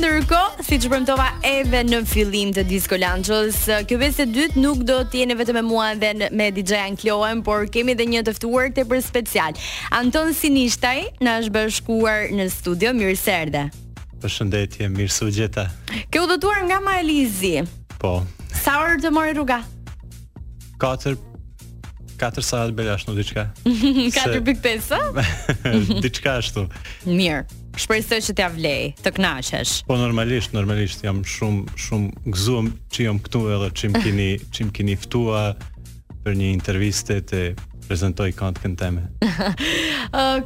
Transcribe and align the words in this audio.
ndërko, 0.00 0.38
si 0.64 0.78
që 0.80 0.88
përmtova 0.94 1.26
edhe 1.44 1.80
në 1.90 1.98
fillim 2.08 2.52
të 2.56 2.62
Disco 2.70 2.96
Lanqës, 2.96 3.56
kjo 3.88 3.98
vese 4.00 4.24
të 4.24 4.32
dytë 4.32 4.62
nuk 4.62 4.80
do 4.88 4.96
t'jene 5.12 5.34
vetëm 5.36 5.58
me 5.60 5.62
mua 5.66 5.90
dhe 6.00 6.14
në, 6.16 6.30
me 6.40 6.46
DJ 6.56 6.86
kloën, 7.02 7.42
por 7.44 7.66
kemi 7.72 7.92
dhe 7.98 8.06
një 8.08 8.22
tëftuar 8.30 8.70
të 8.76 8.86
për 8.88 9.02
special. 9.04 9.58
Anton 9.98 10.32
Sinishtaj, 10.36 11.02
në 11.20 11.36
është 11.42 11.54
bashkuar 11.58 12.30
në 12.38 12.48
studio, 12.54 12.94
mirë 12.96 13.18
serde. 13.20 13.66
Për 14.22 14.34
shëndetje, 14.38 14.88
mirë 14.94 15.12
su 15.18 15.28
gjeta. 15.32 15.68
Kjo 16.12 16.24
dotuar 16.32 16.64
nga 16.68 16.80
Ma 16.84 16.96
Elizi. 17.02 17.58
Po. 18.00 18.22
Sa 18.62 18.78
orë 18.86 19.02
të 19.04 19.12
mori 19.16 19.36
rruga? 19.36 19.60
4 20.80 21.18
4 22.20 22.44
salat 22.44 22.74
belash 22.76 23.06
në 23.08 23.14
diçka. 23.16 23.44
4.5, 23.64 23.66
diqka 24.60 26.00
diçka 26.04 26.34
ashtu. 26.42 26.66
Mirë. 27.08 27.40
Shpresoj 27.80 28.18
që 28.26 28.34
t'ia 28.36 28.48
vlej, 28.50 28.90
të 29.00 29.12
kënaqesh. 29.16 29.74
Po 29.88 29.94
normalisht, 29.96 30.52
normalisht 30.56 31.04
jam 31.06 31.22
shumë 31.22 31.76
shumë 31.80 32.32
gëzuar 32.34 32.68
që 32.92 33.06
jam 33.06 33.20
këtu 33.24 33.42
edhe 33.56 33.70
çim 33.78 33.94
keni 33.94 34.30
kini 34.74 34.96
ftuar 35.00 35.54
për 36.24 36.36
një 36.40 36.50
intervistë 36.58 37.20
të 37.30 37.44
prezantoj 37.90 38.30
këngë 38.38 38.60
këngë 38.62 38.78
teme. 38.78 39.08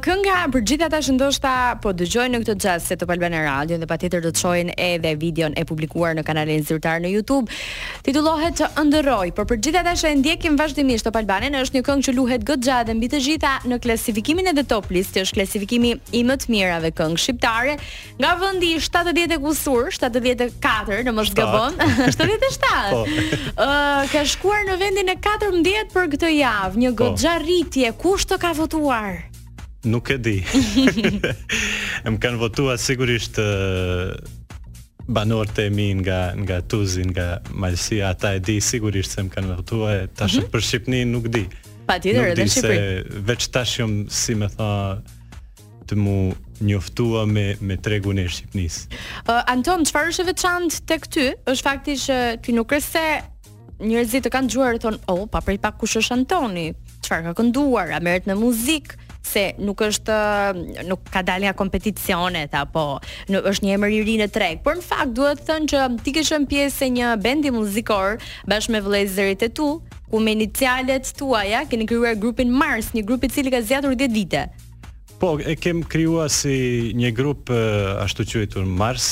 Kënga 0.05 0.37
për 0.53 0.63
gjithë 0.69 0.87
ata 0.87 0.99
që 1.05 1.13
ndoshta 1.15 1.51
po 1.83 1.91
dëgjojnë 1.97 2.39
në 2.39 2.41
këtë 2.41 2.55
jazz 2.65 2.87
se 2.89 2.97
Top 2.99 3.11
Albana 3.13 3.43
Radio 3.45 3.77
dhe 3.81 3.87
patjetër 3.89 4.23
do 4.25 4.31
të 4.33 4.41
shohin 4.41 4.71
edhe 4.73 5.11
videon 5.21 5.53
e 5.61 5.65
publikuar 5.69 6.15
në 6.17 6.23
kanalin 6.25 6.65
zyrtar 6.65 7.01
në 7.03 7.11
YouTube. 7.13 7.53
Titullohet 8.05 8.63
Underoj, 8.81 9.29
por 9.37 9.45
për 9.49 9.61
gjithë 9.61 9.83
ata 9.83 9.93
që 9.99 10.11
e 10.15 10.17
ndjekin 10.23 10.57
vazhdimisht 10.57 11.05
Top 11.05 11.19
Albanen, 11.21 11.57
është 11.59 11.77
një 11.77 11.85
këngë 11.89 12.07
që 12.07 12.15
luhet 12.17 12.45
gëxha 12.49 12.79
dhe 12.89 12.97
mbi 12.97 13.11
të 13.13 13.21
gjitha 13.27 13.53
në 13.69 13.79
klasifikimin 13.85 14.49
e 14.49 14.55
The 14.57 14.65
Top 14.73 14.89
List, 14.93 15.13
që 15.19 15.25
është 15.27 15.37
klasifikimi 15.37 15.93
i 16.19 16.25
më 16.27 16.39
të 16.45 16.49
mirave 16.55 16.91
këngë 16.97 17.21
shqiptare 17.27 17.77
nga 18.23 18.33
vendi 18.41 18.73
70 18.81 19.35
e 19.35 19.39
kusur, 19.45 19.91
74 19.93 21.03
në 21.05 21.13
mos 21.17 21.33
gabon, 21.37 21.77
77. 22.09 22.65
Po. 22.95 23.05
Ëh, 23.61 24.09
ka 24.11 24.21
shkuar 24.33 24.65
në 24.67 24.79
vendin 24.81 25.13
e 25.13 25.17
14 25.25 25.93
për 25.93 26.11
këtë 26.15 26.29
javë, 26.37 26.79
një 26.85 26.91
po. 26.95 27.03
gëxha 27.13 27.34
arritje, 27.35 27.91
kush 27.99 28.23
të 28.29 28.37
ka 28.41 28.53
votuar? 28.55 29.17
Nuk 29.85 30.09
e 30.13 30.17
di. 30.17 30.37
Më 32.05 32.17
kanë 32.23 32.39
votuar 32.41 32.79
sigurisht 32.81 33.37
eh, 33.41 34.15
banorët 35.09 35.59
e 35.65 35.69
mi 35.69 35.89
nga 36.01 36.31
nga 36.41 36.61
Tuzi, 36.65 37.03
nga 37.11 37.41
Malësia, 37.51 38.09
ata 38.13 38.33
e 38.37 38.41
di 38.41 38.55
sigurisht 38.63 39.13
se 39.17 39.25
më 39.25 39.33
kanë 39.35 39.53
votuar, 39.59 40.05
tash 40.15 40.39
mm 40.39 40.45
-hmm. 40.45 40.53
për 40.53 40.61
Shqipni 40.69 41.01
nuk 41.05 41.27
di. 41.35 41.43
Patjetër 41.89 42.25
edhe 42.31 42.45
në 42.47 42.51
Shqipëri. 42.53 42.79
Se 42.81 43.21
veç 43.27 43.43
tash 43.53 43.73
jam 43.79 43.91
si 44.09 44.33
më 44.41 44.47
tha 44.55 44.71
të 45.87 45.93
mu 46.01 46.15
njoftua 46.65 47.25
me 47.33 47.45
me 47.67 47.75
tregun 47.85 48.17
e 48.19 48.25
Shqipnisë. 48.31 48.79
Uh, 48.87 49.29
eh, 49.37 49.53
Anton, 49.53 49.85
çfarë 49.85 50.09
është 50.09 50.21
e 50.23 50.27
veçantë 50.31 50.77
tek 50.89 51.03
ty? 51.13 51.25
Është 51.51 51.63
fakti 51.67 51.91
që 52.05 52.15
ti 52.43 52.51
nuk 52.57 52.71
e 52.71 52.81
se 52.81 53.05
njerëzit 53.85 54.23
të 54.25 54.29
kanë 54.33 54.47
dëgjuar 54.49 54.75
thon, 54.81 54.95
"Oh, 55.11 55.27
pa 55.29 55.39
prej 55.41 55.59
pak 55.61 55.77
kush 55.77 55.97
është 55.97 56.13
Antoni? 56.15 56.67
çfarë 57.05 57.29
ka 57.29 57.35
kënduar, 57.39 57.91
a 57.97 58.01
merret 58.03 58.29
në 58.29 58.35
muzikë 58.39 59.01
se 59.25 59.43
nuk 59.65 59.79
është 59.81 60.15
nuk 60.85 61.07
ka 61.11 61.23
dalë 61.25 61.47
nga 61.47 61.55
kompeticionet 61.57 62.53
apo 62.59 62.81
është 63.31 63.65
një 63.65 63.73
emër 63.79 63.95
i 63.97 64.03
ri 64.05 64.15
në 64.21 64.27
treg. 64.35 64.59
Por 64.65 64.77
në 64.77 64.85
fakt 64.85 65.15
duhet 65.17 65.41
të 65.41 65.47
thënë 65.47 65.71
që 65.71 65.85
ti 66.05 66.13
ke 66.13 66.23
qenë 66.27 66.49
pjesë 66.51 66.85
e 66.85 66.91
një 66.99 67.13
bendi 67.25 67.51
muzikor 67.55 68.19
bashkë 68.49 68.75
me 68.75 68.83
vëllezërit 68.85 69.47
e 69.47 69.49
tu, 69.57 69.69
ku 70.11 70.21
me 70.21 70.35
inicialet 70.37 71.09
tuaja 71.17 71.63
keni 71.69 71.87
krijuar 71.89 72.19
grupin 72.21 72.53
Mars, 72.53 72.91
një 72.93 73.03
grup 73.07 73.25
i 73.25 73.31
cili 73.33 73.53
ka 73.53 73.63
zgjatur 73.65 73.97
10 73.97 74.13
vite. 74.15 74.45
Po, 75.19 75.33
e 75.41 75.55
kem 75.57 75.81
krijuar 75.89 76.29
si 76.29 76.93
një 76.95 77.09
grup 77.17 77.49
ashtu 78.03 78.27
quajtur 78.29 78.65
Mars, 78.67 79.09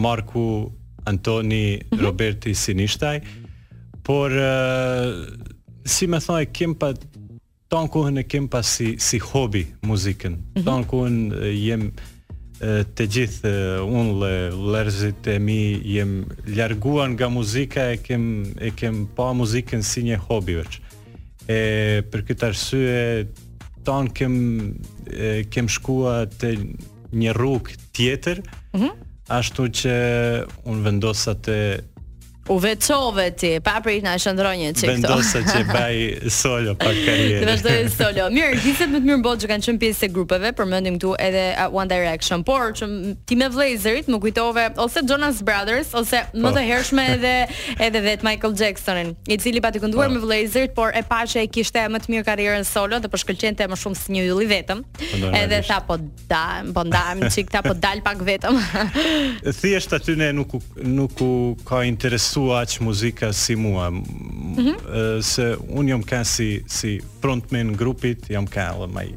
Marku, 0.00 0.68
Antoni, 1.10 1.76
mm 1.76 1.86
-hmm. 1.88 2.04
Roberti, 2.04 2.54
Sinishtaj. 2.54 3.20
Por 4.06 4.30
si 5.86 6.06
më 6.06 6.18
thonë 6.26 6.52
kem 6.52 6.74
pa 6.74 6.94
ton 7.70 7.86
kohën 7.88 8.16
e 8.18 8.22
kem 8.26 8.48
pas 8.50 8.66
si 8.66 8.96
si 8.98 9.18
hobi 9.22 9.66
muzikën. 9.86 10.30
Mm 10.30 10.40
-hmm. 10.54 10.64
Ton 10.66 10.82
kohën 10.90 11.16
jem 11.54 11.90
të 12.96 13.04
gjithë 13.14 13.52
unë 13.80 14.12
le 14.20 14.34
lërzit 14.74 15.26
e 15.32 15.36
mi 15.40 15.60
jem 15.94 16.26
ljarguan 16.50 17.12
nga 17.16 17.28
muzika 17.32 17.86
e 17.92 17.96
kem, 17.96 18.24
e 18.60 18.68
kem 18.76 19.06
pa 19.16 19.30
muzikën 19.32 19.80
si 19.82 20.02
një 20.10 20.16
hobi 20.28 20.54
veç. 20.60 20.80
e 21.50 21.62
për 22.12 22.20
këtë 22.26 22.46
arsye 22.48 23.26
ton 23.84 24.04
kem 24.18 24.34
e, 25.08 25.44
kem 25.52 25.66
shkuar 25.68 26.26
te 26.40 26.50
një 27.20 27.32
rrugë 27.38 27.70
tjetër 27.96 28.36
mm 28.72 28.78
-hmm. 28.80 28.92
ashtu 29.38 29.62
që 29.78 29.96
un 30.64 30.76
vendosa 30.84 31.32
te 31.34 31.58
U 32.50 32.56
veçove 32.58 33.28
ti, 33.38 33.50
pa 33.64 33.76
prit 33.84 34.02
na 34.04 34.16
shndron 34.18 34.56
një 34.58 34.70
çik. 34.78 34.88
Vendosa 34.90 35.38
që 35.46 35.58
baj 35.70 36.00
solo 36.34 36.72
pa 36.78 36.90
karierë 36.90 37.42
Do 37.46 37.54
të 37.60 37.66
bëj 37.66 37.90
solo. 37.98 38.24
Mirë, 38.34 38.56
gjithsesi 38.64 38.88
më 38.90 39.00
të 39.04 39.10
mirë 39.10 39.22
botë 39.26 39.44
që 39.44 39.50
kanë 39.52 39.66
qenë 39.68 39.80
pjesë 39.84 40.08
e 40.08 40.10
grupeve, 40.16 40.50
përmendim 40.58 40.96
këtu 40.98 41.12
edhe 41.22 41.44
One 41.70 41.86
Direction, 41.92 42.42
por 42.48 42.72
që 42.78 42.88
ti 43.30 43.38
me 43.38 43.46
vlezërit 43.54 44.10
më 44.10 44.20
kujtove 44.24 44.64
ose 44.82 45.02
Jonas 45.06 45.42
Brothers 45.46 45.92
ose 46.00 46.24
më 46.32 46.48
po. 46.48 46.52
të 46.56 46.64
hershme 46.66 47.04
edhe 47.14 47.34
edhe 47.86 48.02
vetë 48.08 48.26
Michael 48.26 48.58
Jacksonin, 48.58 49.12
i 49.30 49.38
cili 49.38 49.62
të 49.70 49.82
kënduar 49.84 50.10
po. 50.10 50.14
me 50.16 50.24
vlezërit, 50.24 50.74
por 50.74 50.90
e 50.98 51.04
paqja 51.06 51.44
e 51.46 51.50
kishte 51.54 51.86
më 51.86 52.02
të 52.02 52.14
mirë 52.16 52.28
karrierën 52.32 52.66
solo 52.66 52.98
dhe 52.98 53.08
po 53.12 53.20
shkëlqente 53.22 53.70
më 53.70 53.78
shumë 53.78 54.00
si 54.00 54.16
një 54.16 54.26
yll 54.26 54.42
i 54.42 54.50
vetëm. 54.56 54.82
Edhe 55.44 55.62
tha 55.70 55.78
po 55.86 56.00
dam 56.26 56.74
po 56.74 56.82
ndam 56.90 57.22
çik, 57.30 57.52
tha 57.54 57.62
po 57.62 57.76
dal 57.78 58.02
pak 58.02 58.24
vetëm. 58.26 58.58
Thjesht 59.60 59.94
aty 59.94 60.18
ne 60.18 60.32
nuk 60.34 60.58
nuk 60.82 61.22
ka 61.68 61.84
interes 61.86 62.26
mësu 62.40 62.56
aq 62.56 62.80
muzika 62.84 63.32
si 63.32 63.56
mua. 63.56 63.90
Mm 63.90 64.02
-hmm. 64.56 65.22
Se 65.22 65.56
un 65.68 65.88
jam 65.88 66.02
ka 66.02 66.24
si 66.24 66.64
si 66.66 67.00
frontman 67.20 67.76
grupit, 67.76 68.30
jam 68.30 68.46
ka 68.46 68.60
edhe 68.60 68.86
më 68.86 69.08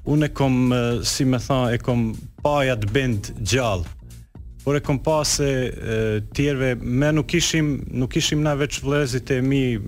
un 0.04 0.22
e 0.22 0.28
kom 0.28 0.72
si 1.02 1.24
më 1.24 1.38
thon 1.38 1.74
e 1.74 1.78
kom 1.78 2.14
pa 2.42 2.58
të 2.74 2.92
bend 2.92 3.32
gjallë. 3.42 3.84
Por 4.64 4.76
e 4.76 4.80
kom 4.80 4.98
pa 4.98 5.24
se 5.24 5.70
uh, 5.70 6.28
tjerve 6.34 6.74
me 6.80 7.12
nuk 7.12 7.34
ishim 7.34 7.84
nuk 7.90 8.16
ishim 8.16 8.42
na 8.42 8.54
veç 8.54 8.80
vëllezit 8.82 9.30
e 9.36 9.40
mi 9.42 9.78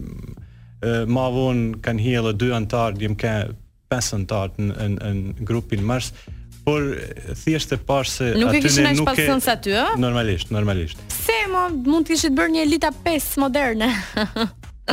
ma 1.08 1.28
vonë 1.32 1.80
kanë 1.80 2.00
hi 2.04 2.12
edhe 2.20 2.32
dy 2.40 2.50
antar 2.52 2.92
jem 3.00 3.14
ke 3.16 3.30
5 3.88 4.18
antarë 4.18 4.52
në, 4.58 4.74
në, 4.76 4.96
në 5.14 5.46
grupin 5.48 5.80
mars 5.84 6.10
por 6.64 6.96
thjesht 7.44 7.72
e 7.76 7.78
pash 7.90 8.08
se 8.16 8.32
nuk 8.40 8.54
e 8.56 8.62
kishin 8.64 8.88
as 8.88 9.02
pas 9.06 9.20
thënë 9.20 9.48
aty 9.54 9.74
ë 9.84 9.86
normalisht 10.00 10.50
normalisht 10.56 11.00
se 11.12 11.36
mo, 11.52 11.66
mund 11.84 12.08
të 12.08 12.16
ishit 12.16 12.36
bërë 12.38 12.54
një 12.56 12.64
elita 12.66 12.90
5 13.04 13.34
moderne 13.44 13.90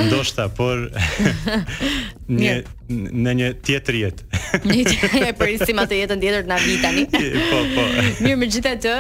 ndoshta 0.10 0.50
por 0.58 0.86
një 2.40 2.54
në 2.92 3.32
një 3.40 3.48
tjetër 3.64 3.96
jetë. 4.02 4.40
Një 4.68 4.82
tjetër 4.84 5.14
jetë, 5.16 5.38
por 5.72 5.84
atë 5.86 5.96
jetën 5.98 6.20
tjetër 6.20 6.48
na 6.50 6.58
vi 6.60 6.74
tani. 6.82 7.06
Po, 7.52 7.60
po. 7.72 7.84
Mirë, 8.26 8.36
me 8.42 8.48
gjithë 8.52 8.72
atë, 8.76 8.96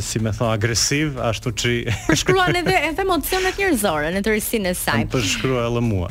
si 0.00 0.18
me 0.18 0.30
tha, 0.32 0.52
agresiv, 0.56 1.18
ashtu 1.22 1.52
që... 1.60 1.72
Përshkruan 2.08 2.58
edhe, 2.60 2.74
edhe 2.90 3.04
emocionet 3.04 3.58
njërzore 3.60 4.10
në 4.14 4.22
të 4.24 4.32
rrisin 4.34 4.68
e 4.70 4.74
saj. 4.76 5.04
Në 5.04 5.10
përshkruan 5.14 5.68
edhe 5.70 5.84
mua. 5.84 6.10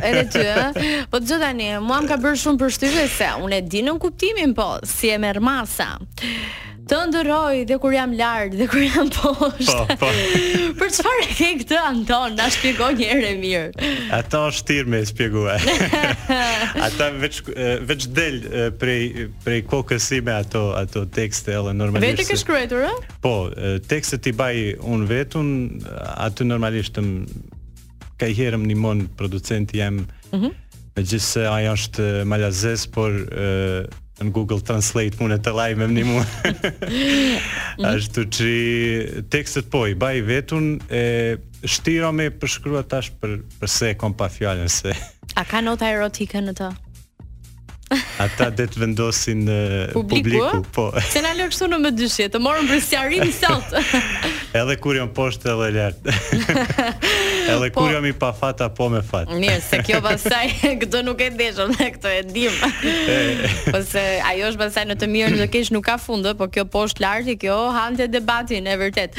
edhe 0.00 0.26
ty, 0.30 0.44
e? 0.44 1.02
Po 1.12 1.20
të 1.22 1.40
tani, 1.42 1.70
mua 1.86 2.00
më 2.04 2.12
ka 2.12 2.20
bërë 2.22 2.40
shumë 2.44 2.62
përshtyve 2.64 3.08
se, 3.16 3.32
unë 3.46 3.58
e 3.58 3.64
dinë 3.72 3.92
në 3.94 4.00
kuptimin, 4.04 4.54
po, 4.58 4.70
si 4.90 5.12
e 5.14 5.18
merr 5.22 5.42
masa 5.46 5.92
të 6.86 6.96
ndëroj 7.10 7.64
dhe 7.66 7.76
kur 7.82 7.94
jam 7.96 8.12
lart 8.18 8.52
dhe 8.60 8.66
kur 8.70 8.82
jam 8.84 9.08
poshtë. 9.10 9.74
Po, 9.74 9.96
po. 10.00 10.10
për 10.78 10.90
çfarë 10.98 11.24
ke 11.34 11.48
këtë 11.62 11.78
Anton? 11.82 12.36
Na 12.38 12.46
shpjegoj 12.52 12.92
një 13.00 13.08
herë 13.10 13.30
mirë. 13.40 13.90
Ato 14.14 14.44
është 14.52 14.66
tirë 14.70 14.92
me 14.94 15.00
shpjegue. 15.10 15.56
ata 16.86 17.08
veç 17.22 17.40
veç 17.90 18.06
del 18.14 18.38
prej 18.80 19.26
prej 19.46 19.60
kokës 19.72 20.06
si 20.12 20.20
me 20.26 20.36
ato 20.36 20.68
ato 20.78 21.02
tekste 21.18 21.56
edhe 21.58 21.74
normalisht. 21.74 22.22
Vetë 22.22 22.30
ke 22.30 22.38
shkruar 22.44 22.78
ë? 22.86 22.94
Po, 23.26 23.34
tekstet 23.90 24.30
i 24.30 24.36
baj 24.38 24.62
un 24.86 25.06
vetun, 25.10 25.50
aty 26.26 26.46
normalisht 26.46 26.94
të 27.00 27.06
ka 28.20 28.30
një 28.30 28.54
nimon 28.62 29.08
producenti 29.18 29.82
jam. 29.82 30.04
Mhm. 30.30 30.38
Mm 30.38 30.44
-hmm. 30.44 30.56
Gjithse 30.96 31.40
është 31.68 32.06
malazes, 32.24 32.86
por 32.86 33.12
në 34.24 34.32
Google 34.32 34.60
Translate 34.64 35.18
mune 35.20 35.36
të 35.44 35.52
lajmë 35.56 35.88
më 35.92 36.06
një 36.06 36.22
Ashtu 37.92 38.24
që 38.32 38.52
tekstet 39.32 39.68
po 39.72 39.84
i 39.90 39.96
baj 39.98 40.22
vetun, 40.28 40.70
e, 40.88 41.02
shtiro 41.68 42.12
me 42.16 42.30
përshkrua 42.32 42.84
tash 42.88 43.12
për, 43.20 43.38
për 43.60 43.72
se 43.74 43.92
kom 44.00 44.16
pa 44.16 44.30
fjallën 44.32 44.72
se. 44.72 44.94
A 45.36 45.44
ka 45.48 45.60
nota 45.60 45.90
erotike 45.92 46.40
në 46.46 46.56
të? 46.60 46.72
Ata 48.22 48.48
dhe 48.50 48.64
të 48.72 48.80
vendosin 48.82 49.44
publiku, 49.92 50.08
publiku 50.10 50.62
po. 50.74 50.86
Se 51.12 51.20
në 51.22 51.36
lërë 51.38 51.68
në 51.70 51.76
më 51.84 51.92
dyshje, 51.94 52.26
të 52.34 52.40
morën 52.42 52.66
për 52.66 52.80
sjarin 52.82 53.28
sot. 53.36 53.76
edhe 54.58 54.74
kur 54.82 54.98
jënë 54.98 55.14
poshtë 55.14 55.52
edhe 55.52 55.68
lart. 55.76 56.96
Edhe 57.48 57.70
po. 57.70 57.80
kur 57.80 57.92
jam 57.92 58.06
i 58.06 58.12
pa 58.12 58.32
fat 58.34 58.60
apo 58.64 58.88
me 58.90 59.00
fat. 59.06 59.28
Mirë, 59.30 59.60
se 59.64 59.78
kjo 59.86 60.00
pastaj 60.04 60.44
këtë 60.82 61.02
nuk 61.06 61.22
e 61.22 61.28
ndeshëm, 61.34 61.74
këtë 61.96 62.12
e 62.20 62.24
dim. 62.28 63.48
po 63.70 63.80
se 63.92 64.02
ajo 64.32 64.48
është 64.52 64.60
pastaj 64.62 64.84
në 64.90 64.96
të 65.00 65.10
mirë 65.12 65.32
në 65.34 65.40
të 65.44 65.48
keq 65.54 65.70
nuk 65.76 65.86
ka 65.86 65.96
fund, 66.02 66.28
po 66.40 66.48
kjo 66.54 66.66
poshtë 66.74 67.04
lart 67.04 67.30
kjo 67.42 67.56
hante 67.74 68.08
debatin 68.12 68.66
e 68.72 68.76
vërtet. 68.80 69.18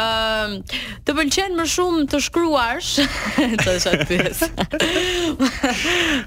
Ëm, 0.00 0.58
të 1.06 1.16
pëlqen 1.18 1.56
më 1.58 1.68
shumë 1.74 2.06
të 2.12 2.22
shkruash, 2.28 2.92
të 3.64 3.76
isha 3.80 3.94
të 4.02 4.08
pyes. 4.10 4.44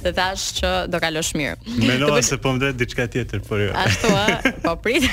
të 0.04 0.14
thash 0.18 0.50
që 0.60 0.74
do 0.92 1.02
kalosh 1.04 1.34
mirë. 1.40 1.58
Mendova 1.86 2.22
se 2.26 2.40
po 2.42 2.54
mndet 2.56 2.80
diçka 2.80 3.08
tjetër, 3.14 3.44
por 3.48 3.62
jo. 3.64 3.72
Ashtu 3.80 4.12
ë, 4.12 4.56
po 4.66 4.76
prit. 4.84 5.06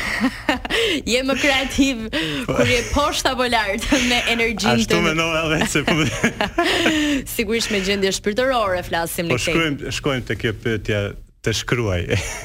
je 1.06 1.22
më 1.26 1.34
kreativ 1.40 2.06
po. 2.46 2.54
kur 2.58 2.68
je 2.68 2.80
poshtë 2.94 3.30
apo 3.34 3.46
lart 3.52 3.84
me 4.10 4.18
energjinë 4.34 4.78
të. 4.78 4.86
Ashtu 4.86 5.00
mendova 5.04 5.44
edhe 5.56 5.66
se 5.72 5.82
po 5.86 5.94
Sigurisht 7.34 7.70
me 7.70 7.80
gjendje 7.84 8.12
shpirtërore 8.18 8.82
flasim 8.86 9.28
ne 9.30 9.36
këtej. 9.36 9.44
Po 9.44 9.52
shkruajmë 9.52 9.98
shkojmë 9.98 10.26
te 10.28 10.38
kjo 10.40 10.54
pyetje 10.62 11.00
të 11.46 11.56
shkruaj. 11.62 12.00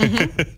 Mhm. 0.08 0.52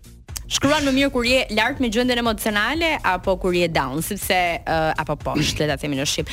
Shkruan 0.54 0.84
më 0.86 0.92
mirë 0.92 1.10
kur 1.10 1.24
je 1.24 1.38
lart 1.56 1.78
me 1.82 1.88
gjendjen 1.90 2.20
emocionale 2.20 2.90
apo 3.08 3.36
kur 3.40 3.54
je 3.56 3.66
down, 3.72 4.02
sepse 4.04 4.36
uh, 4.60 4.90
apo 5.00 5.16
po, 5.16 5.32
le 5.40 5.68
ta 5.72 5.78
themi 5.80 5.96
në 5.96 6.04
shqip. 6.06 6.28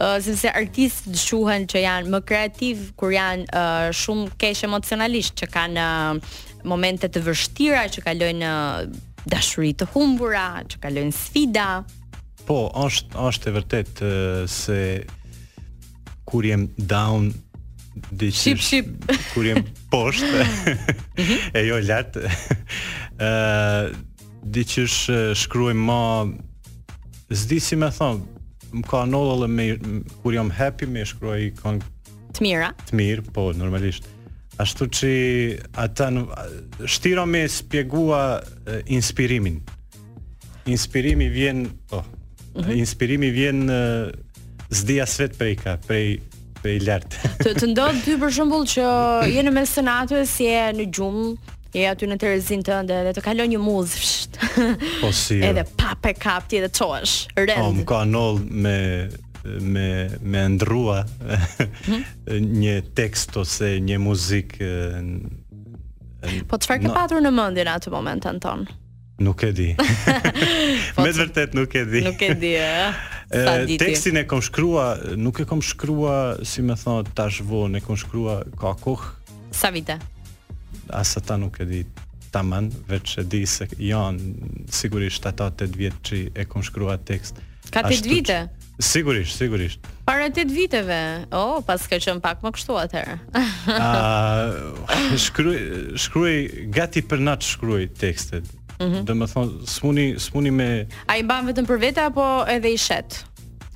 Uh, 0.00 0.16
sepse 0.24 0.48
artistët 0.56 1.20
shuhen 1.20 1.66
që 1.68 1.82
janë 1.84 2.10
më 2.14 2.22
kreativ 2.26 2.86
kur 2.98 3.12
janë 3.12 3.44
uh, 3.52 3.90
shumë 3.94 4.32
keq 4.40 4.64
emocionalisht, 4.70 5.36
që 5.42 5.50
kanë 5.54 5.84
uh, 5.84 6.34
momente 6.72 7.12
të 7.12 7.22
vështira 7.28 7.84
që 7.92 8.06
kalojnë 8.08 8.48
uh, 8.48 8.98
dashuri 9.28 9.74
të 9.76 9.90
humbura, 9.92 10.48
që 10.64 10.80
kalojnë 10.82 11.14
sfida. 11.20 11.68
Po, 12.48 12.62
është 12.88 13.22
është 13.28 13.50
e 13.50 13.54
vërtet 13.60 14.04
uh, 14.08 14.16
se 14.50 14.80
kur 16.30 16.44
jem 16.46 16.68
down 16.78 17.32
dhe 18.10 18.30
shqip 18.32 18.62
shqip 18.62 18.88
kur 19.34 19.46
jem 19.50 19.64
poshtë 19.90 20.44
mhm. 20.44 21.56
e 21.58 21.64
jo 21.66 21.80
lart 21.88 22.16
ë 22.22 23.90
dhe 24.54 24.62
që 24.64 24.84
shkruaj 25.36 25.74
më 25.76 25.98
s'di 27.36 27.58
si 27.62 27.76
më 27.78 27.90
thon 27.98 28.22
më 28.76 28.84
ka 28.86 29.02
ndodhur 29.10 29.42
edhe 29.42 29.50
me 29.56 30.04
kur 30.22 30.36
jam 30.36 30.52
happy 30.54 30.86
me 30.94 31.02
shkruaj 31.12 31.48
kon 31.60 31.82
të 32.38 32.44
mira 32.46 32.70
të 32.88 33.00
mirë 33.02 33.26
po 33.34 33.48
normalisht 33.58 34.06
ashtu 34.62 34.86
që 35.00 35.10
ata 35.82 36.08
shtira 36.94 37.26
me 37.26 37.42
spjegua 37.50 38.22
inspirimin 38.96 39.60
inspirimi 40.70 41.26
vjen 41.32 41.66
po 41.90 42.00
oh, 42.00 42.06
mm 42.06 42.62
-hmm. 42.62 42.74
inspirimi 42.78 43.30
vjen 43.34 43.66
zdia 44.70 45.06
svet 45.06 45.38
prejka, 45.38 45.76
prej 45.86 46.20
prej 46.62 46.80
lart. 46.86 47.14
të 47.44 47.54
të 47.58 47.70
ndodh 47.72 48.02
ty 48.04 48.18
për 48.20 48.34
shembull 48.36 48.66
që 48.68 48.84
je 49.32 49.42
në 49.46 49.52
mes 49.54 49.70
senatës 49.78 50.30
si 50.36 50.44
e 50.52 50.66
në 50.76 50.84
gjumë, 50.92 51.30
je 51.74 51.86
aty 51.88 52.08
në 52.10 52.18
Terezin 52.20 52.60
tënde 52.66 52.98
dhe 53.06 53.14
të 53.16 53.22
kalon 53.24 53.48
një 53.50 53.60
muz. 53.64 53.94
po 55.00 55.08
si. 55.16 55.38
Jo. 55.40 55.46
Edhe 55.54 55.64
pa 55.78 55.94
pe 56.04 56.12
kap 56.14 56.48
ti 56.52 56.60
dhe 56.62 56.68
çohesh. 56.68 57.14
Rend. 57.36 57.66
Um 57.66 57.80
ka 57.88 58.02
ndoll 58.04 58.42
me 58.50 59.08
me 59.46 59.86
me 60.20 60.44
ndrua 60.54 61.04
mhm. 61.06 62.04
një 62.60 62.76
tekst 62.98 63.36
ose 63.40 63.78
një 63.80 63.96
muzikë. 64.04 64.74
Po 66.50 66.58
çfarë 66.60 66.84
ke 66.84 66.92
patur 66.94 67.24
në 67.24 67.32
mendjen 67.40 67.72
atë 67.72 67.90
momentin 67.96 68.38
ton? 68.44 68.68
Nuk 69.20 69.40
e 69.42 69.52
di. 69.52 69.68
Me 70.96 71.08
të 71.10 71.18
vërtet 71.20 71.54
nuk 71.56 71.74
e 71.76 71.84
di. 71.88 72.00
Nuk 72.08 72.22
e 72.24 72.30
di, 72.40 72.54
ëh. 72.56 73.08
tekstin 73.82 74.16
e 74.16 74.22
kom 74.26 74.40
shkrua, 74.42 74.86
nuk 75.20 75.42
e 75.42 75.44
kom 75.48 75.60
shkrua, 75.62 76.38
si 76.40 76.64
me 76.66 76.74
thon, 76.80 77.04
tash 77.16 77.42
vonë, 77.46 77.78
e 77.78 77.84
kom 77.84 77.98
shkrua 78.00 78.40
ka 78.58 78.72
kohë. 78.80 79.10
Sa 79.54 79.68
vite? 79.74 79.98
Asa 80.94 81.20
ta 81.20 81.36
nuk 81.38 81.60
e 81.62 81.68
di 81.68 81.82
taman, 82.34 82.70
vetë 82.88 83.20
e 83.20 83.26
di 83.30 83.42
se 83.50 83.68
janë 83.76 84.70
sigurisht 84.72 85.26
7-8 85.28 85.76
vjetë 85.76 86.00
që 86.08 86.22
e 86.40 86.48
kom 86.50 86.64
shkrua 86.66 86.96
tekst. 87.04 87.42
Ka 87.74 87.84
8 87.86 88.08
vite? 88.08 88.40
Sigurisht, 88.80 89.36
sigurisht. 89.36 89.84
Para 90.08 90.30
8 90.32 90.48
viteve. 90.50 90.96
oh, 91.36 91.60
pas 91.66 91.82
ka 91.86 91.98
qen 92.00 92.22
pak 92.24 92.40
më 92.40 92.54
kështu 92.56 92.78
atëherë. 92.80 93.18
Ah, 93.68 94.48
shkruaj, 95.28 95.60
shkruaj 96.00 96.38
gati 96.74 97.02
për 97.04 97.20
natë 97.28 97.50
shkruaj 97.52 97.84
tekstet. 98.00 98.48
-hmm. 98.84 99.02
Dhe 99.04 99.14
më 99.16 99.26
thonë, 99.32 99.58
s'muni, 99.68 100.04
s'muni 100.20 100.52
me... 100.54 100.68
A 101.10 101.16
i 101.20 101.24
banë 101.26 101.52
vetëm 101.52 101.68
për 101.68 101.82
vete, 101.82 102.04
apo 102.10 102.24
edhe 102.50 102.72
i 102.74 102.78
shetë? 102.80 103.26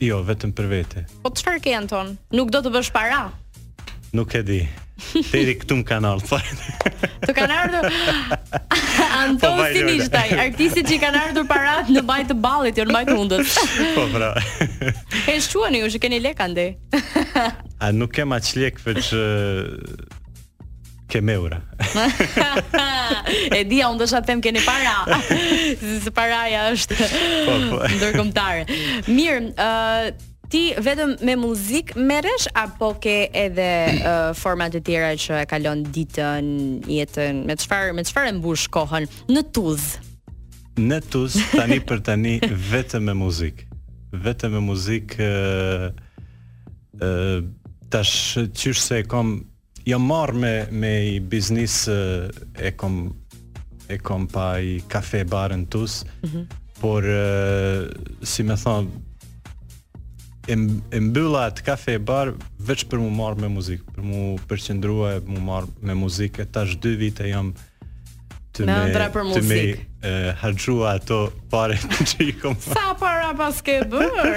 Jo, 0.03 0.23
vetëm 0.27 0.53
për 0.57 0.69
vete. 0.73 1.05
Po 1.23 1.31
të 1.33 1.43
shfarë 1.45 1.61
ke, 1.65 1.75
Anton? 1.79 2.15
Nuk 2.35 2.51
do 2.55 2.65
të 2.65 2.73
bësh 2.75 2.91
para? 2.95 3.25
Nuk 4.15 4.35
e 4.39 4.43
di. 4.47 4.59
Te 5.31 5.41
i 5.43 5.55
këtu 5.61 5.81
më 5.81 5.85
kanal, 5.89 6.21
thajnë. 6.31 6.73
të 7.25 7.33
kanë 7.37 7.57
ardhur 7.57 7.87
po 7.91 8.35
Anton 9.15 9.57
po 9.59 9.65
Sinishtaj, 9.75 10.27
artistit 10.47 10.89
që 10.89 10.97
i 10.97 10.99
kanë 11.03 11.23
ardhur 11.29 11.47
parat 11.51 11.91
në 11.93 12.03
bajt 12.07 12.29
të 12.33 12.37
ballit, 12.45 12.79
jo 12.81 12.87
në 12.89 12.97
bajt 12.99 13.11
hundës. 13.15 13.55
po 13.97 14.05
pra. 14.13 14.33
e 15.35 15.39
shquani 15.45 15.81
ju 15.85 15.91
shë 15.95 16.03
keni 16.05 16.21
leka 16.23 16.47
ande. 16.49 16.69
A 17.83 17.91
nuk 17.95 18.15
kema 18.19 18.39
që 18.45 18.61
lekë, 18.61 18.85
për 18.87 19.01
që 19.09 19.23
ke 21.15 21.21
me 21.23 21.37
ura. 21.39 21.61
e 23.57 23.63
dia 23.71 23.87
unë 23.93 24.01
dësha 24.03 24.21
të 24.25 24.31
them 24.33 24.41
keni 24.43 24.63
para. 24.67 24.95
Se 26.03 26.11
paraja 26.17 26.65
është 26.75 26.97
po, 26.99 27.59
po. 27.71 27.79
ndërkombëtare. 27.93 28.65
Mirë, 29.07 29.53
ë 29.55 29.67
uh, 29.67 30.09
ti 30.51 30.63
vetëm 30.87 31.13
me 31.29 31.37
muzikë 31.39 32.03
merresh 32.11 32.49
apo 32.59 32.89
ke 33.05 33.15
edhe 33.45 33.69
uh, 33.95 34.27
format 34.39 34.75
të 34.75 34.83
tjera 34.89 35.13
që 35.25 35.39
e 35.45 35.47
kalon 35.55 35.85
ditën, 35.95 36.51
jetën, 36.99 37.45
me 37.49 37.57
çfarë 37.63 37.95
me 38.01 38.05
çfarë 38.11 38.35
mbush 38.41 38.67
kohën 38.75 39.07
në 39.31 39.45
tuzë? 39.55 39.95
Në 40.83 40.99
tuzë, 41.13 41.47
tani 41.55 41.79
për 41.87 42.03
tani 42.11 42.37
vetëm 42.73 43.07
me 43.07 43.15
muzikë. 43.23 43.71
Vetëm 44.27 44.57
me 44.59 44.65
muzikë 44.67 45.29
ë 45.29 45.41
uh, 45.87 45.91
uh, 46.99 47.43
tash 47.95 48.41
qysh 48.57 48.81
se 48.83 49.05
e 49.05 49.05
kam 49.11 49.37
jam 49.87 50.03
marr 50.07 50.33
me 50.33 50.67
me 50.71 51.07
i 51.15 51.21
biznes 51.21 51.89
e 52.59 52.71
kom 52.77 53.13
e 53.89 53.99
kom 53.99 54.27
pa 54.27 54.59
i 54.61 54.81
kafe 54.89 55.25
barën 55.25 55.67
tus 55.69 56.05
mm 56.05 56.29
-hmm. 56.31 56.47
por 56.81 57.03
si 58.27 58.43
më 58.43 58.57
thon 58.63 58.89
em 60.49 60.83
em 60.93 61.13
bulla 61.13 61.51
të 61.51 61.63
kafe 61.65 61.99
bar 61.99 62.33
vetëm 62.67 62.89
për 62.91 62.99
mu 62.99 63.11
marr 63.11 63.37
me 63.41 63.49
muzikë 63.57 63.85
për 63.95 64.03
mu 64.03 64.39
përqendrua 64.49 65.09
e 65.17 65.21
mu 65.27 65.41
marr 65.41 65.67
me 65.81 65.95
muzikë 65.95 66.45
tash 66.53 66.77
dy 66.83 66.97
vite 66.97 67.29
jam 67.29 67.53
të 68.55 68.67
me, 68.69 68.75
ndra 68.93 69.09
për 69.13 69.25
muzikë. 69.29 69.75
Hargjua 70.41 70.93
ato 70.99 71.19
pare 71.51 71.77
të 71.81 72.05
që 72.11 72.27
i 72.31 72.35
kom 72.39 72.57
Sa 72.61 72.93
para 72.99 73.31
pas 73.39 73.57
ke 73.67 73.79
bërë 73.89 74.33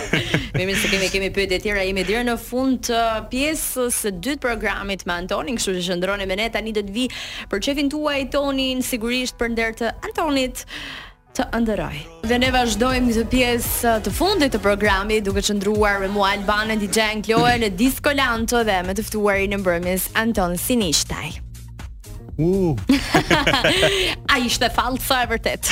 Mimin 0.56 0.78
se 0.80 0.88
kemi 0.90 1.10
kemi 1.12 1.28
pyet 1.36 1.52
të 1.52 1.58
tjera 1.66 1.82
Jemi 1.86 2.04
dirë 2.08 2.22
në 2.30 2.36
fund 2.40 2.88
të 2.88 3.50
së 3.92 4.12
Dytë 4.16 4.40
programit 4.42 5.04
me 5.06 5.18
Antonin 5.20 5.58
Kështu 5.60 5.74
që 5.78 5.82
shëndroni 5.90 6.26
me 6.30 6.38
ne 6.40 6.46
tani 6.54 6.72
do 6.76 6.80
të 6.86 6.94
vi 6.96 7.04
Për 7.52 7.60
qefin 7.68 7.92
tuaj 7.92 8.18
tonin 8.32 8.80
sigurisht 8.82 9.36
Për 9.40 9.52
ndër 9.54 9.76
të 9.82 9.92
Antonit 10.08 10.64
të 11.36 11.44
ndëroj. 11.62 11.94
Dhe 12.26 12.38
ne 12.42 12.48
vazhdojmë 12.50 13.12
këtë 13.14 13.26
pjesë 13.30 13.92
të 14.06 14.10
fundit 14.16 14.50
të 14.50 14.58
programit 14.64 15.22
duke 15.28 15.44
qëndruar 15.46 16.00
me 16.02 16.08
mua 16.16 16.32
Albanën 16.34 16.80
DJ 16.82 17.12
Kloe 17.28 17.52
në 17.62 17.70
Disco 17.78 18.10
Lanto 18.18 18.64
dhe 18.66 18.80
me 18.88 18.96
të 18.98 19.06
ftuarin 19.12 19.54
në 19.54 19.62
mbrëmjes 19.62 20.08
Anton 20.24 20.58
Sinishtaj. 20.58 21.30
U. 22.40 22.76
A 24.34 24.38
ishte 24.46 24.70
fallë 24.76 25.02
sa 25.04 25.20
e 25.24 25.28
vërtet. 25.34 25.70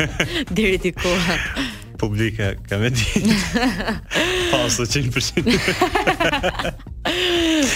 Deri 0.56 0.78
ti 0.82 0.94
ku? 0.96 1.12
Publika, 2.00 2.52
kam 2.68 2.82
e 2.84 2.90
dit 2.92 3.24
Pa, 4.52 4.58
po, 4.68 4.84
së 4.84 5.00
qenë 5.08 5.24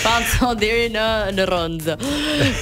Falso 0.00 0.54
deri 0.56 0.86
në 0.94 1.02
në 1.36 1.44
rond. 1.50 1.90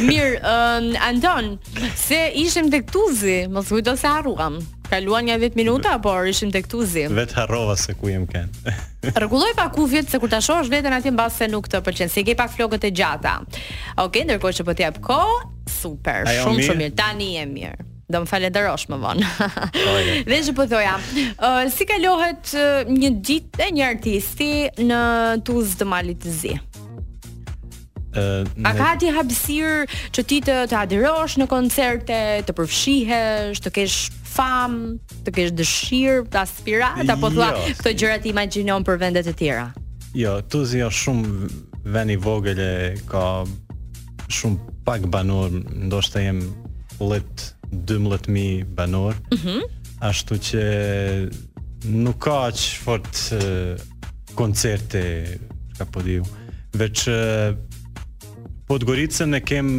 Mirë, 0.02 0.40
um, 0.42 0.88
Anton, 1.06 1.52
se 1.96 2.18
ishim 2.40 2.66
tek 2.72 2.88
Tuzi, 2.90 3.44
mos 3.52 3.70
kujto 3.70 3.94
se 3.96 4.10
harruam. 4.10 4.56
Kaluan 4.88 5.26
nja 5.28 5.36
10 5.38 5.54
minuta, 5.58 5.92
por 6.02 6.26
ishim 6.26 6.50
tek 6.50 6.66
Tuzi. 6.72 7.04
Vet 7.14 7.34
harrova 7.36 7.76
se 7.78 7.94
ku 7.94 8.08
jam 8.10 8.24
kanë. 8.28 8.74
Rregulloj 9.22 9.52
pak 9.56 9.70
kufjet 9.76 10.08
se 10.10 10.18
kur 10.18 10.32
ta 10.32 10.40
shohësh 10.42 10.70
veten 10.72 10.96
atje 10.96 11.12
mbas 11.14 11.36
se 11.38 11.46
nuk 11.52 11.68
të 11.70 11.82
pëlqen, 11.86 12.10
si 12.10 12.24
ke 12.26 12.34
pak 12.38 12.50
flokët 12.56 12.88
e 12.88 12.92
gjata. 12.96 13.36
Okej, 13.44 14.02
okay, 14.08 14.24
ndërkohë 14.32 14.58
që 14.58 14.66
po 14.66 14.74
të 14.78 14.86
jap 14.88 14.98
kohë, 15.04 15.38
super, 15.78 16.26
Ajo, 16.32 16.48
shumë 16.48 16.66
shumë 16.66 16.84
mirë. 16.88 16.96
Tani 16.98 17.30
je 17.36 17.46
mirë 17.54 17.78
do 18.08 18.22
më 18.24 18.48
dërosh 18.54 18.86
më 18.88 18.96
vonë. 19.02 19.32
dhe 20.30 20.36
që 20.46 20.52
po 20.56 20.64
thoja, 20.70 20.94
uh, 20.96 21.66
si 21.68 21.84
kalohet 21.84 22.54
uh, 22.56 22.88
një 22.88 23.10
ditë 23.28 23.66
e 23.66 23.66
një 23.76 23.84
artisti 23.90 24.48
në 24.80 25.00
Tuzë 25.44 25.76
të 25.82 25.88
Malit 25.92 26.22
të 26.24 26.32
Zi? 26.32 26.54
Uh, 26.56 26.67
Uh, 28.18 28.68
A 28.68 28.72
ka 28.76 28.92
ti 29.00 29.08
hapësirë 29.12 30.12
që 30.16 30.24
ti 30.28 30.38
të 30.46 30.56
të 30.70 30.76
adhirosh 30.84 31.36
në 31.42 31.46
koncerte, 31.50 32.18
të 32.48 32.54
përfshihesh, 32.58 33.60
të 33.64 33.72
kesh 33.76 33.98
fam, 34.28 34.74
të 35.26 35.34
kesh 35.36 35.54
dëshirë, 35.58 36.24
të 36.32 36.40
aspirat, 36.42 37.04
apo 37.14 37.30
jo, 37.32 37.48
thua 37.50 37.62
gjërat 37.62 38.00
gjëra 38.02 38.18
ti 38.24 38.32
imagjinon 38.34 38.86
për 38.86 39.00
vendet 39.02 39.28
e 39.28 39.34
tjera? 39.40 39.68
Jo, 40.16 40.38
tu 40.42 40.64
zi 40.64 40.80
është 40.80 40.84
jo, 40.84 40.92
shumë 41.02 41.84
veni 41.94 42.16
e 42.50 42.96
ka 43.10 43.24
shumë 44.28 44.58
pak 44.84 45.06
banor, 45.12 45.50
ndoshtë 45.88 46.14
të 46.18 46.24
jem 46.24 46.40
let 47.00 47.54
12.000 47.72 48.64
banor, 48.76 49.14
mhm. 49.34 49.62
ashtu 50.00 50.38
që 50.48 50.64
nuk 51.88 52.18
ka 52.24 52.38
që 52.50 52.82
fort 52.82 53.14
koncerte, 54.38 55.02
ka 55.78 55.84
po 55.86 56.02
diu, 56.02 56.22
veç 56.78 57.06
Podgoricën 58.68 59.32
e 59.34 59.40
kem 59.40 59.78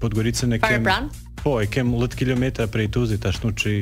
Podgoricën 0.00 0.52
e 0.56 0.58
kem 0.62 0.82
Parepran? 0.84 1.10
Po, 1.42 1.58
e 1.60 1.68
kem 1.68 1.90
10 1.92 2.16
km 2.16 2.44
prej 2.72 2.88
Tuzit 2.96 3.26
ashtu 3.28 3.50
që 3.52 3.72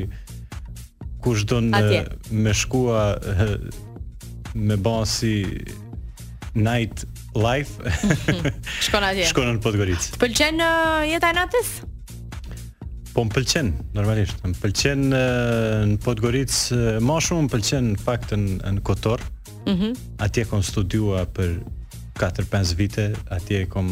kush 1.23 1.45
do 1.49 1.61
në 1.63 2.03
me 2.35 2.51
shkua 2.53 3.13
me 4.55 4.75
basi 4.75 5.37
night 6.55 7.05
life 7.35 7.79
Shkon 8.85 9.07
atje 9.07 9.29
Shkon 9.31 9.53
në 9.55 9.63
Podgoricë 9.63 10.11
Të 10.17 10.21
pëlqen 10.23 10.59
në 10.59 10.67
jetaj 11.13 11.31
në 11.39 11.45
atës? 11.47 11.71
Po 13.15 13.23
më 13.23 13.35
pëlqen, 13.37 13.69
normalisht 13.95 14.43
Më 14.43 14.57
pëlqen 14.59 15.07
në 15.15 15.23
Podgoricë 16.03 16.81
Ma 17.07 17.21
shumë 17.23 17.47
më 17.47 17.53
pëlqen 17.55 17.89
në 17.93 18.03
pakt 18.03 18.35
në, 18.35 18.75
në 18.79 18.83
kotor 18.91 19.23
Mm 19.65 19.73
-hmm. 19.79 19.93
Atje 20.21 20.43
kom 20.45 20.61
studiua 20.63 21.25
për 21.25 21.55
4-5 22.19 22.75
vite 22.77 23.15
Atje 23.33 23.65
kom 23.65 23.87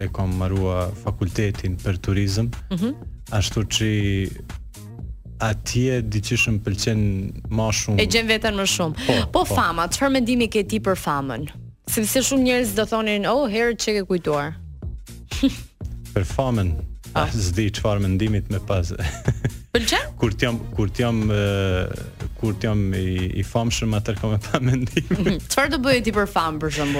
e 0.00 0.08
kam 0.16 0.32
marrua 0.40 0.88
fakultetin 1.04 1.76
për 1.76 1.98
turizëm. 2.06 2.48
Mm 2.48 2.76
-hmm. 2.78 2.94
Ashtu 3.36 3.60
që 3.76 3.88
atje 5.44 6.00
diqishëm 6.12 6.56
pëlqen 6.64 7.00
më 7.56 7.66
shumë. 7.80 8.00
E 8.02 8.06
gjen 8.06 8.26
veten 8.28 8.54
më 8.60 8.66
shumë. 8.74 8.94
Po, 9.06 9.12
po, 9.12 9.30
po. 9.32 9.44
fama, 9.54 9.88
çfarë 9.88 10.12
mendimi 10.16 10.48
ke 10.48 10.62
ti 10.64 10.80
për 10.80 10.96
famën? 11.06 11.42
Sepse 11.86 12.18
shumë 12.28 12.42
njerëz 12.48 12.74
do 12.76 12.84
thonin, 12.86 13.26
"Oh, 13.26 13.48
herë 13.50 13.74
që 13.82 13.90
ke 13.96 14.02
kujtuar." 14.10 14.54
për 16.14 16.24
famën, 16.36 16.68
po. 16.76 16.82
Ah. 16.82 16.84
Oh. 17.14 17.26
Zdi 17.34 17.72
qëfar 17.74 17.98
mendimit 17.98 18.50
me 18.50 18.58
pas 18.66 18.86
Pëlqen? 19.74 20.04
kur 20.20 20.30
jam, 20.40 20.56
Kur 20.76 20.88
jam, 20.98 21.16
Kur 22.38 22.54
jam 22.62 22.94
i, 22.94 23.08
i 23.40 23.42
famë 23.42 23.72
shumë 23.76 23.96
Atër 23.98 24.14
ka 24.20 24.26
me 24.32 24.38
pa 24.38 24.60
mendim 24.62 25.08
Qëfar 25.50 25.66
të 25.74 25.78
bëjë 25.84 26.04
ti 26.06 26.12
për 26.14 26.28
famë 26.36 26.56
për 26.62 26.70
shumë 26.76 26.94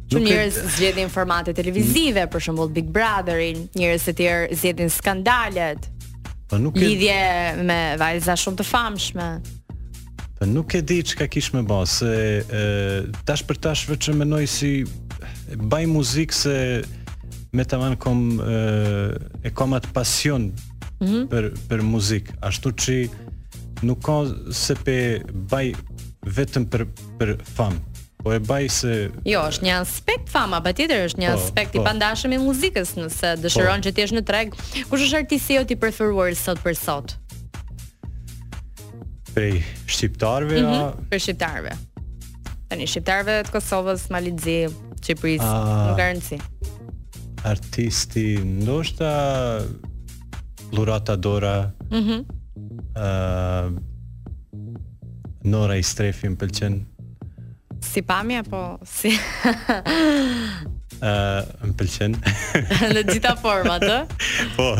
Që 0.08 0.22
njerëz 0.24 0.56
e... 0.62 0.70
zgjedhin 0.74 1.10
formate 1.12 1.52
televizive, 1.54 2.24
për 2.32 2.44
shembull 2.46 2.70
Big 2.72 2.88
Brotherin, 2.94 3.66
njerëz 3.76 4.06
e 4.08 4.14
tjerë 4.18 4.56
zgjedhin 4.56 4.90
skandalet. 4.90 5.86
Po 6.48 6.56
nuk 6.58 6.78
e 6.78 6.82
lidhje 6.82 7.64
me 7.68 7.80
vajza 8.00 8.38
shumë 8.40 8.62
të 8.62 8.66
famshme. 8.70 9.28
Po 10.38 10.48
nuk 10.48 10.74
e 10.78 10.82
di 10.86 11.00
çka 11.04 11.28
kish 11.30 11.52
më 11.54 11.64
bë, 11.68 11.80
se 11.90 12.12
e, 12.40 12.62
tash 13.28 13.44
për 13.48 13.58
tash 13.68 13.84
vetëm 13.90 14.22
mendoj 14.24 14.46
si 14.48 14.72
baj 15.68 15.84
muzikë 15.92 16.38
se 16.38 16.56
me 17.58 17.64
të 17.64 17.78
manë 17.80 18.00
kom 18.00 18.24
e, 18.40 19.46
e 19.46 19.52
kom 19.56 19.72
atë 19.76 19.92
pasion 19.96 20.48
mm 20.50 21.06
-hmm. 21.06 21.22
për, 21.32 21.52
për 21.68 21.84
muzikë 21.90 22.38
ashtu 22.48 22.68
që 22.72 22.96
nuk 23.82 24.00
ka 24.02 24.24
se 24.52 24.74
pe 24.84 25.22
baj 25.48 25.72
vetëm 26.34 26.66
për 26.72 26.84
për 27.20 27.34
famë. 27.46 27.84
Po 28.18 28.32
e 28.34 28.38
baj 28.42 28.66
se 28.74 28.94
Jo, 29.28 29.44
është 29.46 29.64
një 29.68 29.74
aspekt 29.78 30.30
fama, 30.32 30.58
patjetër 30.64 31.04
është 31.06 31.22
një 31.22 31.28
po, 31.30 31.38
aspekt 31.38 31.76
po. 31.76 31.80
i 31.82 31.86
pandashëm 31.86 32.34
i 32.34 32.40
muzikës, 32.42 32.96
nëse 32.98 33.36
dëshiron 33.44 33.78
po. 33.78 33.86
që 33.86 33.92
të 33.94 34.02
jesh 34.02 34.14
në 34.16 34.22
treg. 34.26 34.56
Kush 34.90 35.04
është 35.06 35.20
artisti 35.22 35.58
jot 35.60 35.70
i 35.70 35.76
preferuar 35.78 36.34
sot 36.38 36.58
për 36.64 36.74
sot? 36.78 37.14
Prej 39.36 39.62
shqiptarve, 39.86 40.58
mm 40.58 40.64
-hmm, 40.64 40.74
a... 40.74 40.88
Mhm, 40.90 41.08
për 41.12 41.22
shqiptarve. 41.26 41.76
Tani 42.68 42.86
shqiptarëve 42.86 43.38
të 43.46 43.52
Kosovës, 43.52 44.10
Malizi, 44.10 44.66
Çipris, 45.00 45.40
a... 45.42 45.86
nuk 45.88 45.96
ka 45.98 46.08
rëndsi. 46.10 46.40
Artisti 47.44 48.38
ndoshta 48.44 49.10
Lurata 50.72 51.16
Dora. 51.16 51.70
Mhm. 51.90 52.10
Mm 52.12 52.37
uh, 52.98 53.74
Nora 55.44 55.78
i 55.78 55.82
strefi 55.84 56.30
më 56.32 56.40
pëlqen 56.40 56.78
Si 57.84 58.02
pamje, 58.06 58.40
po 58.50 58.62
si 58.86 59.12
uh, 59.48 61.42
Më 61.64 61.74
pëlqen 61.78 62.16
Në 62.96 63.04
gjitha 63.12 63.34
format, 63.42 63.82
të? 63.82 64.00
Po 64.56 64.72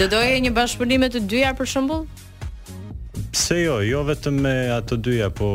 Do 0.00 0.08
doje 0.12 0.38
një 0.46 0.54
bashkëpunimet 0.56 1.16
të 1.18 1.24
dyja 1.30 1.52
për 1.58 1.70
shëmbull? 1.74 2.06
Pse 3.36 3.60
jo, 3.66 3.78
jo 3.84 4.00
vetëm 4.08 4.40
me 4.46 4.56
ato 4.76 4.96
dyja, 4.96 5.28
po 5.28 5.52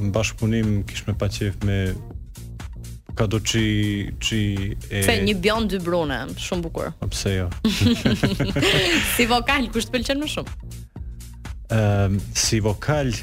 Më 0.00 0.12
bashkëpunim 0.18 0.78
kishme 0.90 1.14
pa 1.18 1.30
qef 1.32 1.62
me 1.66 1.80
ka 3.16 3.26
do 3.26 3.40
qi, 3.40 3.66
qi 4.20 4.40
e... 4.92 5.02
Se 5.04 5.14
një 5.24 5.34
bion 5.42 5.66
dy 5.70 5.80
brune, 5.82 6.18
shumë 6.40 6.64
bukur. 6.66 6.92
A 7.02 7.08
pse 7.08 7.32
jo? 7.38 7.46
si 9.16 9.26
vokal, 9.30 9.70
kushtë 9.74 9.94
pëlqen 9.96 10.20
më 10.22 10.28
shumë? 10.34 10.58
Um, 11.76 12.20
si 12.36 12.62
vokal, 12.64 13.14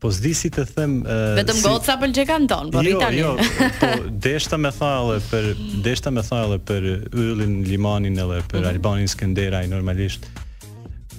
Po 0.00 0.08
s'di 0.16 0.30
si 0.32 0.48
të 0.48 0.62
them 0.78 0.92
Vetëm 1.04 1.58
uh, 1.58 1.64
goca 1.66 1.90
si... 1.92 1.96
pëlqej 2.00 2.24
kanton, 2.30 2.70
po 2.72 2.80
rita 2.80 3.10
jo, 3.12 3.34
Jo, 3.36 3.48
po 3.82 3.90
deshta 4.24 4.56
me 4.56 4.70
thallë 4.72 5.18
për 5.28 5.48
deshta 5.84 6.08
me 6.16 6.22
thallë 6.24 6.56
për 6.70 6.86
yllin 7.20 7.58
limanin 7.68 8.16
edhe 8.16 8.38
për 8.48 8.62
mm 8.62 8.62
-hmm. 8.62 8.70
Albanin 8.70 9.10
Skënderaj 9.12 9.68
normalisht 9.74 10.24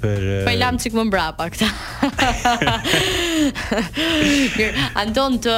për 0.01 0.25
Po 0.49 0.55
uh... 0.57 0.81
çik 0.81 0.97
më 0.97 1.03
mbrapa 1.11 1.45
këta. 1.53 1.67
Mirë, 3.71 4.87
Anton 5.01 5.37
të 5.43 5.53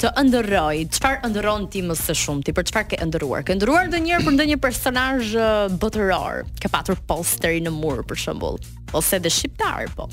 të 0.00 0.10
ëndërroj. 0.22 0.82
Çfarë 0.94 1.20
ëndërron 1.28 1.66
ti 1.72 1.82
më 1.84 1.96
së 1.98 2.14
shumti? 2.18 2.54
Për 2.56 2.66
çfarë 2.70 2.88
ke 2.94 2.98
ëndëruar? 3.04 3.44
Ke 3.46 3.54
ëndëruar 3.56 3.90
ndonjëherë 3.90 4.26
për 4.26 4.36
ndonjë 4.38 4.58
personazh 4.62 5.34
botëror? 5.80 6.44
Ke 6.62 6.70
patur 6.72 6.98
posteri 7.10 7.60
në 7.64 7.72
mur 7.74 8.00
për 8.08 8.20
shembull, 8.24 8.58
ose 8.96 9.20
dhe 9.22 9.32
shqiptar 9.32 9.90
po. 9.96 10.08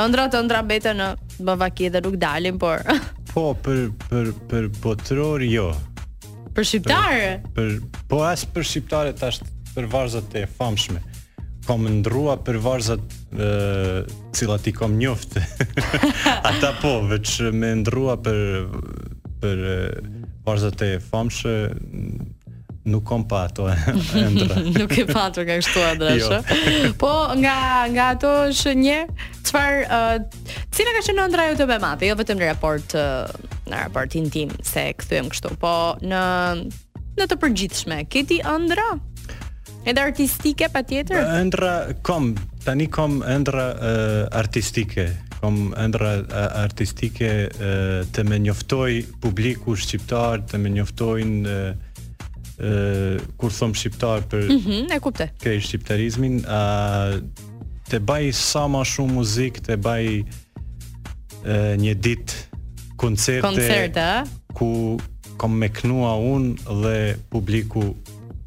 Ëndra 0.00 0.28
të 0.30 0.38
ëndra 0.44 0.60
mbeten 0.64 1.00
në 1.02 1.08
Bavaki 1.44 1.88
dhe 1.92 2.02
nuk 2.04 2.18
dalin, 2.22 2.58
por 2.62 2.84
Po, 3.30 3.52
për 3.62 3.88
për 4.10 4.32
për 4.50 4.68
botëror 4.84 5.44
jo. 5.46 5.68
Për 6.54 6.66
shqiptar? 6.72 7.22
Për, 7.54 7.76
për 7.94 8.04
po 8.10 8.22
as 8.26 8.42
për 8.54 8.66
shqiptarët 8.72 9.18
tash 9.22 9.40
për 9.76 9.86
varzat 9.90 10.34
e 10.34 10.44
famshme. 10.58 11.02
Kam 11.68 11.84
ndrua 12.00 12.38
për 12.42 12.58
varzat 12.64 13.19
cila 14.34 14.58
ti 14.58 14.72
kom 14.74 14.98
njoftë. 14.98 15.40
Ata 16.48 16.74
po, 16.82 16.98
veç 17.10 17.40
me 17.54 17.74
ndrua 17.78 18.16
për 18.18 18.66
për 19.40 19.62
vazhdat 20.44 20.82
e 20.84 20.90
famshë 21.00 21.54
nuk 22.90 23.04
kom 23.06 23.26
pa 23.28 23.44
ato 23.46 23.68
ëndra. 23.70 24.58
nuk 24.76 24.92
e 24.98 25.04
patur 25.10 25.46
ka 25.48 25.56
kështu 25.60 25.80
ëndrash. 25.94 26.18
Jo. 26.18 26.92
po 27.00 27.10
nga 27.40 27.88
nga 27.92 28.08
ato 28.16 28.32
është 28.50 28.74
një 28.80 28.98
uh, 29.08 30.16
cila 30.74 30.96
ka 30.96 31.04
qenë 31.06 31.26
ëndra 31.28 31.46
jote 31.52 31.68
më 31.70 31.78
mate, 31.84 32.08
jo 32.10 32.18
vetëm 32.18 32.40
në 32.40 32.50
raport 32.52 32.94
në 32.96 33.80
raportin 33.86 34.28
tim 34.34 34.52
se 34.66 34.88
kthyem 35.00 35.30
kështu, 35.32 35.54
po 35.60 35.74
në 36.02 36.20
në 37.20 37.26
të 37.30 37.36
përgjithshme. 37.42 38.02
Keti 38.12 38.40
ëndra? 38.48 38.92
Edhe 39.88 40.00
artistike 40.04 40.68
patjetër? 40.72 41.20
Ëndra 41.40 41.72
kom 42.06 42.34
tani 42.64 42.86
kom 42.92 43.20
ëndra 43.26 43.66
artistike, 44.36 45.08
kom 45.40 45.72
ëndra 45.78 46.12
artistike 46.62 47.30
të 48.12 48.24
më 48.28 48.40
njoftoj 48.48 49.04
publiku 49.22 49.76
shqiptar, 49.80 50.42
të 50.50 50.60
më 50.60 50.74
njoftojnë 50.78 51.54
e, 52.60 53.20
kur 53.40 53.54
thom 53.56 53.72
shqiptar 53.76 54.26
për 54.30 54.50
mm 54.54 54.92
e 54.92 55.00
kuptoj. 55.02 55.30
Kë 55.42 55.56
shqiptarizmin, 55.64 56.42
a, 56.44 57.18
të 57.90 58.02
baj 58.06 58.30
sa 58.36 58.66
ma 58.70 58.84
shumë 58.86 59.16
muzik, 59.18 59.62
të 59.66 59.78
baj 59.80 60.04
një 61.80 61.94
dit 62.04 62.34
koncerte, 63.00 63.46
koncerte 63.46 64.04
ku 64.58 64.98
kom 65.40 65.54
me 65.56 65.70
unë 65.72 66.80
dhe 66.82 66.96
publiku 67.32 67.94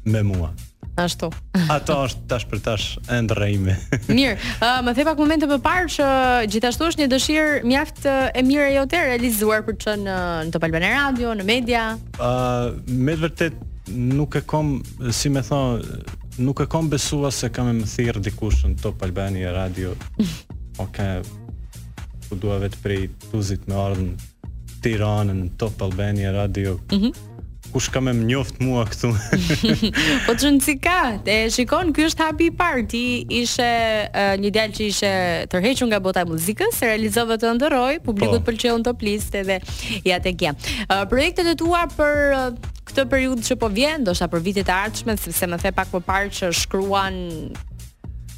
me 0.06 0.22
mua. 0.22 0.52
Ashtu. 0.94 1.26
Ato 1.74 1.94
është 2.06 2.20
tash 2.30 2.44
për 2.48 2.60
tash 2.62 2.84
ëndrrë 3.16 3.46
ime. 3.56 3.72
Mirë, 4.14 4.34
uh, 4.60 4.82
më 4.86 4.94
the 4.98 5.04
pak 5.08 5.18
momente 5.18 5.48
më 5.50 5.56
parë 5.64 5.88
që 5.90 6.10
gjithashtu 6.52 6.86
është 6.88 7.02
një 7.02 7.08
dëshirë 7.10 7.54
mjaft 7.66 7.98
e 8.10 8.42
mirë 8.46 8.68
ajo 8.70 8.84
të 8.92 9.00
realizuar 9.08 9.64
për 9.66 9.74
të 9.74 9.84
qenë 9.84 10.04
në 10.06 10.52
Top 10.54 10.66
Albana 10.68 10.92
Radio, 10.94 11.34
në 11.40 11.46
media. 11.48 11.84
Ëh, 11.98 12.22
uh, 12.22 12.76
me 13.06 13.16
vërtet 13.18 13.58
nuk 13.90 14.38
e 14.40 14.44
kam, 14.48 14.76
si 15.12 15.32
më 15.34 15.42
thon, 15.48 15.82
nuk 16.46 16.62
e 16.64 16.68
kam 16.72 16.86
besuar 16.92 17.34
se 17.34 17.50
kam 17.52 17.72
më 17.80 17.90
thirr 17.90 18.22
dikush 18.24 18.62
në 18.68 18.78
Top 18.84 19.02
Albania 19.06 19.52
Radio. 19.56 19.96
Okej. 20.78 20.78
Okay 20.88 21.24
ku 22.34 22.38
vetë 22.58 22.78
prej 22.82 23.02
tuzit 23.30 23.66
me 23.70 23.76
ardhën 23.78 24.06
Tiranën, 24.82 25.42
Top 25.60 25.82
Albania 25.86 26.32
Radio, 26.34 26.72
mm 26.90 26.98
-hmm 26.98 27.33
kush 27.74 27.88
ka 27.90 27.98
më 28.04 28.12
njoft 28.20 28.60
mua 28.62 28.84
këtu. 28.86 29.08
po 30.26 30.32
çun 30.38 30.60
si 30.62 30.76
ka? 30.82 31.16
Te 31.26 31.34
shikon, 31.50 31.90
ky 31.96 32.04
është 32.06 32.22
hapi 32.28 32.46
i 32.52 32.54
parë. 32.60 32.84
Ti 32.92 33.00
ishe 33.40 33.68
uh, 34.04 34.34
një 34.38 34.52
djalë 34.54 34.74
që 34.76 34.86
ishe 34.92 35.10
tërhequr 35.50 35.88
nga 35.90 35.98
bota 36.04 36.22
e 36.22 36.28
muzikës, 36.30 36.78
se 36.78 36.86
realizove 36.92 37.34
të 37.42 37.50
ndërroi, 37.58 37.96
publikut 38.06 38.44
po. 38.44 38.52
pëlqeu 38.52 38.78
në 38.78 38.86
top 38.86 39.02
listë 39.08 39.42
dhe 39.50 39.56
ja 40.06 40.20
te 40.22 40.30
gjem. 40.38 40.54
Uh, 40.86 41.02
projektet 41.10 41.50
e 41.50 41.56
tua 41.58 41.82
për 41.98 42.16
uh, 42.38 42.48
këtë 42.92 43.08
periudhë 43.10 43.48
që 43.50 43.58
po 43.64 43.72
vjen, 43.74 44.04
ndoshta 44.06 44.30
për 44.30 44.46
vitet 44.46 44.70
e 44.70 44.76
ardhshme, 44.78 45.18
sepse 45.18 45.50
më 45.50 45.58
the 45.64 45.74
pak 45.74 45.90
më 45.96 46.04
parë 46.06 46.32
që 46.38 46.52
shkruan 46.54 47.18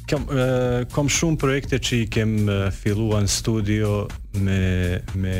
kam 0.09 0.23
uh, 0.31 0.81
kam 0.93 1.09
shumë 1.11 1.35
projekte 1.37 1.77
që 1.83 1.97
i 2.01 2.03
kem 2.07 2.29
uh, 2.47 2.59
filluar 2.71 3.25
në 3.27 3.31
studio 3.37 4.05
me 4.37 4.63
me 5.19 5.37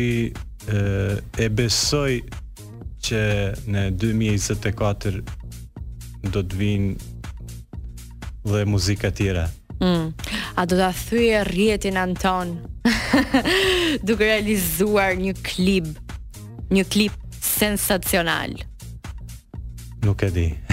eh, 0.67 1.43
e 1.43 1.47
besoj 1.49 2.19
që 3.01 3.21
në 3.73 3.87
2024 3.97 5.21
do 6.29 6.41
të 6.45 6.55
vinë 6.55 6.95
dhe 8.45 8.61
muzika 8.69 9.09
tjera. 9.11 9.47
Mm. 9.79 10.13
A 10.59 10.65
do 10.65 10.75
ta 10.77 10.91
thyje 10.91 11.41
rrjetin 11.49 11.97
Anton 11.97 12.53
duke 14.07 14.23
realizuar 14.27 15.15
një 15.17 15.33
klip, 15.41 15.85
një 16.69 16.83
klip 16.89 17.13
sensacional? 17.41 18.51
Nuk 20.05 20.21
e 20.21 20.29
di. 20.29 20.68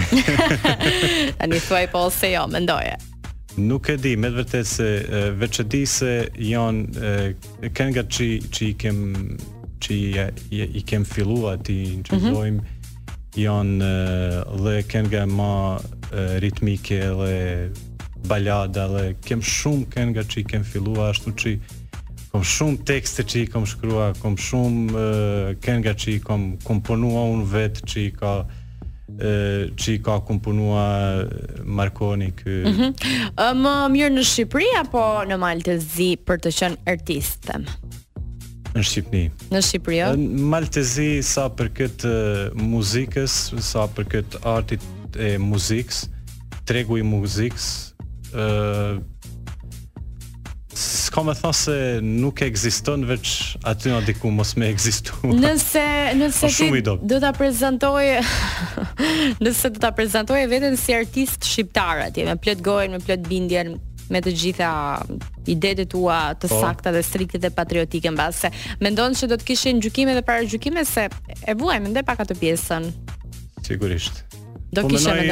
A 1.37 1.47
një 1.47 1.59
i 1.83 1.87
po 1.91 2.05
se 2.13 2.29
jo, 2.31 2.45
më 2.47 2.61
ndoje. 2.63 2.93
Nuk 3.57 3.89
e 3.89 3.95
di, 3.97 4.11
me 4.21 4.29
të 4.29 4.37
vërtet 4.39 4.67
se 4.69 4.87
veç 5.41 5.59
e 5.61 5.65
di 5.71 5.81
se 5.89 6.11
janë 6.37 7.71
kënga 7.73 8.03
që, 8.13 8.25
që 8.53 8.67
i 8.67 8.75
kem 8.79 8.99
që 9.81 9.93
i, 9.93 10.61
i 10.79 10.83
kem 10.85 11.03
fillu 11.05 11.41
Ti 11.65 11.75
në 11.97 12.03
që 12.07 12.19
dojmë 12.21 12.59
mm 12.59 12.67
-hmm. 12.67 13.39
janë 13.41 14.83
dhe 14.91 15.01
nga 15.09 15.25
ma 15.25 15.77
ritmike 16.41 16.99
dhe 16.99 17.71
balada 18.27 18.87
dhe 18.93 19.05
kem 19.25 19.41
shumë 19.41 20.05
nga 20.13 20.23
që 20.23 20.39
i 20.39 20.43
kem 20.53 20.63
fillu 20.63 20.95
ashtu 21.09 21.31
që 21.41 21.57
kom 22.31 22.43
shumë 22.53 22.77
tekste 22.85 23.23
që 23.23 23.37
i 23.39 23.45
kom 23.47 23.65
shkrua 23.65 24.13
kom 24.21 24.37
shumë 24.37 24.83
uh, 25.57 25.77
nga 25.79 25.93
që 25.93 26.07
i 26.15 26.19
kom 26.19 26.57
komponua 26.63 27.23
unë 27.33 27.45
vetë 27.53 27.81
që 27.89 27.97
i 27.99 28.11
ka 28.11 28.33
që 29.09 29.89
i 29.93 29.99
ka 30.03 30.19
kumpunua 30.19 31.23
Markoni 31.63 32.31
kë... 32.35 32.55
Mhm. 32.65 32.67
Mm 32.67 32.93
-hmm. 33.35 33.53
Më 33.61 33.75
mirë 33.91 34.13
në 34.17 34.23
Shqipëri 34.27 34.69
apo 34.79 35.05
në 35.29 35.37
Maltezi 35.39 36.09
për 36.27 36.39
të 36.43 36.51
qënë 36.57 36.77
artistëm? 36.91 37.65
Në 38.77 38.83
Shqipëni. 38.83 39.31
Në 39.55 39.59
Shqipëri, 39.63 39.97
jo? 39.97 40.17
Maltezi 40.51 41.09
sa 41.25 41.47
për 41.49 41.69
këtë 41.77 42.09
muzikës, 42.59 43.37
sa 43.63 43.87
për 43.87 44.05
këtë 44.11 44.43
artit 44.43 44.83
e 45.17 45.37
muzikës, 45.41 46.09
tregu 46.67 46.97
i 46.99 47.03
muzikës, 47.07 47.65
uh, 48.35 48.99
ka 51.17 51.23
me 51.25 51.33
thasë 51.33 51.63
se 51.65 52.05
nuk 52.05 52.43
e 52.45 52.47
veç 53.09 53.29
aty 53.65 53.89
në 53.89 54.01
diku 54.05 54.29
mos 54.29 54.51
me 54.55 54.67
e 54.69 54.75
Nëse, 55.33 55.85
nëse 56.19 56.45
po 56.57 56.75
ti 56.75 56.81
do. 56.85 56.93
ta 57.19 57.31
të 57.33 57.89
Nëse 59.43 59.71
do 59.73 59.81
të 59.81 59.89
prezantoj 59.97 60.43
vetën 60.51 60.77
si 60.77 60.93
artist 60.93 61.43
shqiptar 61.47 62.05
atje 62.09 62.25
me 62.29 62.35
plot 62.37 62.61
gojën, 62.61 62.91
me 62.93 62.99
plot 63.01 63.25
bindjen 63.27 63.75
Me 64.07 64.21
të 64.23 64.31
gjitha 64.39 64.69
ide 65.51 65.73
të 65.81 65.85
tua 65.91 66.19
të 66.39 66.47
po. 66.47 66.61
sakta 66.61 66.93
dhe 66.95 67.01
strikit 67.03 67.41
dhe 67.43 67.49
patriotike 67.51 68.11
mbase. 68.13 68.47
base 68.51 68.77
Me 68.79 68.93
ndonë 68.93 69.17
që 69.19 69.25
do 69.33 69.37
të 69.37 69.47
kishin 69.49 69.81
gjukime 69.83 70.13
dhe 70.15 70.21
para 70.23 70.45
gjukime 70.47 70.85
Se 70.85 71.09
e 71.49 71.55
buaj 71.55 71.81
me 71.83 71.89
ndepa 71.91 72.15
ka 72.15 72.23
të 72.27 72.37
pjesën 72.39 72.85
Sigurisht 73.67 74.23
Do 74.71 74.81
po 74.83 74.87
kishin 74.93 75.25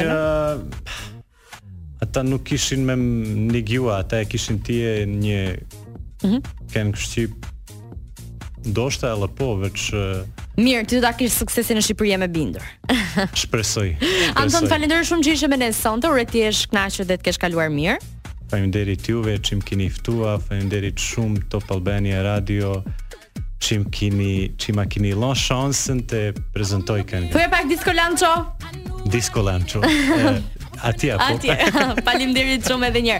ata 2.16 2.22
nuk 2.28 2.44
kishin 2.46 2.84
me 2.84 2.94
negjua, 3.52 3.98
ata 3.98 4.20
e 4.20 4.24
kishin 4.24 4.60
ti 4.62 4.72
e 4.80 5.04
një 5.06 5.40
mm 6.22 6.30
-hmm. 6.30 6.40
kenë 6.72 6.92
kështip 6.92 7.32
ndoshta 8.66 9.12
po, 9.36 9.52
veç 9.60 9.92
Mirë, 10.56 10.86
ti 10.88 10.94
do 10.96 11.00
ta 11.04 11.10
kish 11.12 11.34
suksesin 11.36 11.76
në 11.76 11.82
Shqipëri 11.84 12.16
me 12.18 12.28
bindur. 12.32 12.62
shpresoj. 13.42 13.90
Anton, 14.40 14.64
falenderoj 14.70 15.04
shumë 15.04 15.22
që 15.26 15.30
ishe 15.36 15.48
me 15.52 15.56
ne 15.60 15.68
sonte. 15.76 16.08
Ure 16.08 16.24
ti 16.24 16.38
je 16.38 16.48
kënaqur 16.72 17.04
dhe 17.10 17.16
të 17.16 17.22
kesh 17.28 17.38
kaluar 17.42 17.68
mirë. 17.70 17.98
Faleminderit 18.48 19.04
juve 19.12 19.36
që 19.38 19.52
më 19.60 19.64
keni 19.68 19.88
ftuar. 19.92 20.40
Faleminderit 20.46 20.96
shumë 20.98 21.36
Top 21.52 21.68
Albania 21.76 22.22
Radio 22.24 22.80
që 23.60 23.74
më 23.82 23.88
keni 23.98 24.32
që 24.60 24.68
më 24.80 24.84
keni 24.94 25.12
të 26.10 26.20
prezantoj 26.56 26.98
këngën. 27.12 27.32
Po 27.32 27.38
e 27.44 27.48
pak 27.52 27.64
Disco 27.70 27.92
Lancho. 27.92 28.32
Disco 29.08 29.40
Lancho. 29.42 29.80
Atje 30.82 31.12
apo. 31.16 31.24
Atje. 31.36 31.54
Faleminderit 32.06 32.68
shumë 32.68 32.90
edhe 32.92 33.04
një 33.06 33.14